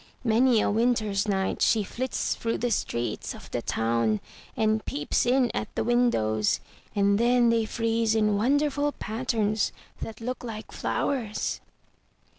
[0.23, 4.19] Many a winter's night she flits through the streets of the town,
[4.57, 6.59] and peeps in at the windows;
[6.95, 11.61] and then they freeze in wonderful patterns that look like flowers."